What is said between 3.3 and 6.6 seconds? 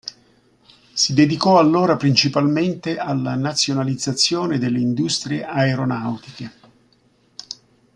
nazionalizzazione delle industrie aeronautiche.